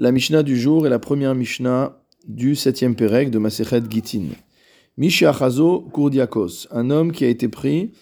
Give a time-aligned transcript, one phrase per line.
[0.00, 4.28] La Mishnah du jour est la première Mishnah du septième Pérec de Masechet Gitin.
[4.96, 7.92] Mishachazo Kourdiakos, un homme qui a été pris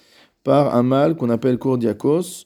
[0.45, 2.45] par un mal qu'on appelle Kourdiakos.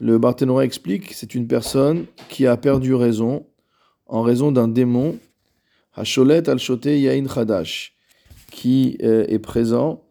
[0.00, 3.46] Le Barthénora explique c'est une personne qui a perdu raison
[4.06, 5.20] en raison d'un démon,
[5.94, 7.96] Hasholet al-Shote Yain Chadash,
[8.50, 10.02] qui euh, est présent,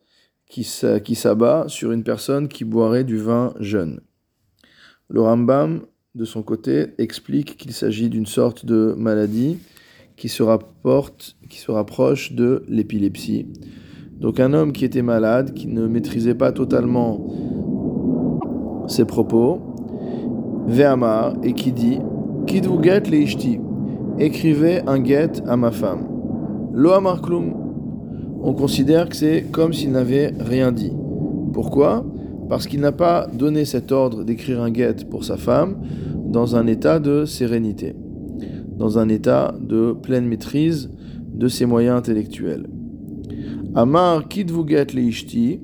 [0.48, 4.00] qui s'abat sur une personne qui boirait du vin jeune.
[5.10, 5.86] Le Rambam,
[6.16, 9.58] de son côté, explique qu'il s'agit d'une sorte de maladie
[10.16, 13.48] qui se, rapporte, qui se rapproche de l'épilepsie.
[14.20, 17.20] Donc un homme qui était malade, qui ne maîtrisait pas totalement
[18.88, 19.60] ses propos,
[20.68, 21.98] Ve'amar, et qui dit
[22.46, 23.60] Kidvu get leishti,
[24.20, 26.08] écrivez un get à ma femme.
[28.44, 30.94] On considère que c'est comme s'il n'avait rien dit.
[31.54, 32.06] Pourquoi?
[32.50, 35.78] Parce qu'il n'a pas donné cet ordre d'écrire un get pour sa femme
[36.26, 37.96] dans un état de sérénité
[38.78, 40.90] dans un état de pleine maîtrise
[41.34, 42.68] de ses moyens intellectuels.
[43.76, 45.62] Amar vous get leishti,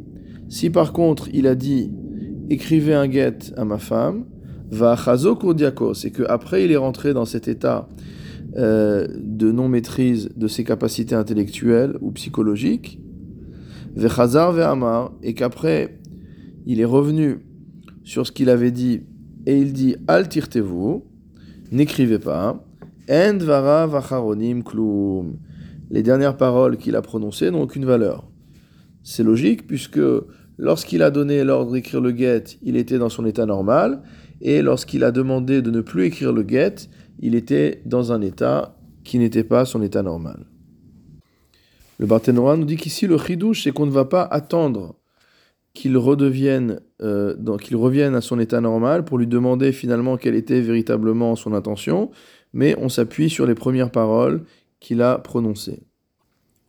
[0.47, 1.91] si par contre il a dit
[2.49, 4.25] écrivez un get à ma femme,
[4.71, 4.95] va
[5.39, 7.87] kurdiakos, et qu'après il est rentré dans cet état
[8.57, 12.99] euh, de non-maîtrise de ses capacités intellectuelles ou psychologiques,
[13.95, 15.98] vechazar ve'amar, et qu'après
[16.65, 17.45] il est revenu
[18.03, 19.01] sur ce qu'il avait dit,
[19.45, 21.05] et il dit altirtez-vous,
[21.71, 22.65] n'écrivez pas,
[25.91, 28.29] les dernières paroles qu'il a prononcées n'ont aucune valeur.
[29.03, 29.99] C'est logique puisque
[30.57, 34.03] lorsqu'il a donné l'ordre d'écrire le get, il était dans son état normal,
[34.41, 36.75] et lorsqu'il a demandé de ne plus écrire le get,
[37.19, 40.45] il était dans un état qui n'était pas son état normal.
[41.97, 44.95] Le Barthénora nous dit qu'ici le chidouche, c'est qu'on ne va pas attendre
[45.79, 50.59] qu'il redevienne, euh, qu'il revienne à son état normal pour lui demander finalement quelle était
[50.59, 52.11] véritablement son intention,
[52.51, 54.43] mais on s'appuie sur les premières paroles
[54.81, 55.83] qu'il a prononcées.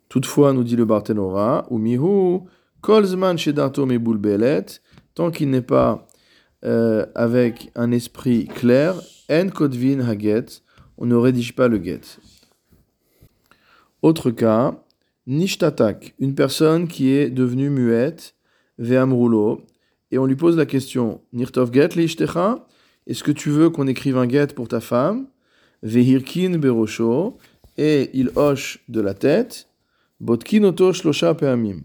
[0.08, 2.38] Toutefois, nous dit le Barthénora, ou mihu,
[2.82, 3.36] kolzman
[5.14, 6.06] tant qu'il n'est pas
[6.64, 8.94] euh, avec un esprit clair,
[9.28, 10.62] en kodvin haget,
[10.98, 12.02] on ne rédige pas le get.
[14.02, 14.84] Autre cas,
[15.26, 18.36] nishtatak, une personne qui est devenue muette,
[18.80, 21.90] et on lui pose la question, nirtov get
[23.06, 25.26] est-ce que tu veux qu'on écrive un get pour ta femme?
[25.82, 27.38] Vehirkin berosho,
[27.78, 29.68] et il hoche de la tête,
[30.20, 31.80] botkin oto shlosha peamim.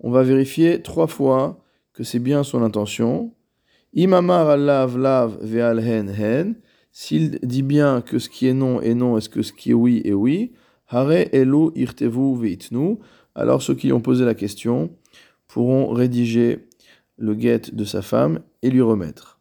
[0.00, 1.62] On va vérifier trois fois
[1.92, 3.32] que c'est bien son intention.
[3.94, 6.56] Imamar alav lav ve'al hen hen.
[6.92, 9.74] S'il dit bien que ce qui est non est non, est-ce que ce qui est
[9.74, 10.52] oui est oui.
[10.88, 12.98] Hare elu irtevu veitnu.
[13.34, 14.90] Alors ceux qui ont posé la question
[15.48, 16.68] pourront rédiger
[17.16, 19.40] le guet de sa femme et lui remettre.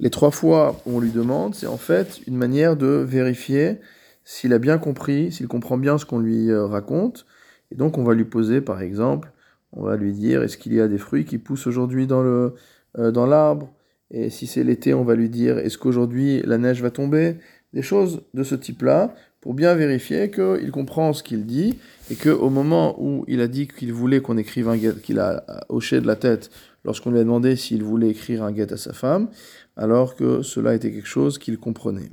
[0.00, 3.78] Les trois fois où on lui demande, c'est en fait une manière de vérifier
[4.24, 7.26] s'il a bien compris, s'il comprend bien ce qu'on lui euh, raconte.
[7.70, 9.30] Et donc on va lui poser, par exemple,
[9.72, 12.54] on va lui dire est-ce qu'il y a des fruits qui poussent aujourd'hui dans le
[12.98, 13.72] euh, dans l'arbre?
[14.10, 17.36] Et si c'est l'été, on va lui dire est-ce qu'aujourd'hui la neige va tomber?
[17.72, 21.78] Des choses de ce type-là pour bien vérifier qu'il comprend ce qu'il dit
[22.10, 25.66] et qu'au moment où il a dit qu'il voulait qu'on écrive un guet, qu'il a
[25.68, 26.48] hoché de la tête
[26.82, 29.28] lorsqu'on lui a demandé s'il voulait écrire un guet à sa femme,
[29.76, 32.10] alors que cela était quelque chose qu'il comprenait.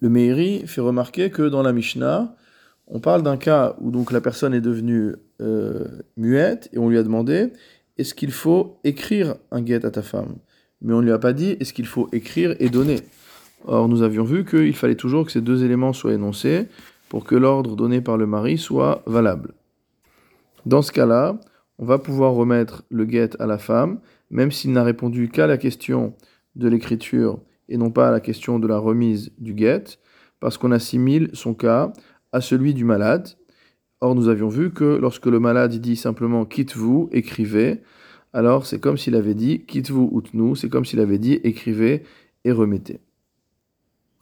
[0.00, 2.34] Le Meiri fait remarquer que dans la Mishnah,
[2.86, 5.84] on parle d'un cas où donc la personne est devenue euh,
[6.16, 7.52] muette et on lui a demandé
[7.98, 10.36] est-ce qu'il faut écrire un guet à ta femme?
[10.80, 13.02] Mais on ne lui a pas dit est-ce qu'il faut écrire et donner?
[13.64, 16.66] Or, nous avions vu qu'il fallait toujours que ces deux éléments soient énoncés
[17.08, 19.54] pour que l'ordre donné par le mari soit valable.
[20.66, 21.38] Dans ce cas-là,
[21.78, 25.56] on va pouvoir remettre le guet à la femme, même s'il n'a répondu qu'à la
[25.56, 26.14] question
[26.56, 29.84] de l'écriture et non pas à la question de la remise du guet,
[30.40, 31.92] parce qu'on assimile son cas
[32.32, 33.28] à celui du malade.
[34.00, 37.82] Or, nous avions vu que lorsque le malade dit simplement quitte-vous, écrivez,
[38.32, 42.04] alors c'est comme s'il avait dit quitte-vous ou nous, c'est comme s'il avait dit écrivez
[42.44, 43.00] et remettez.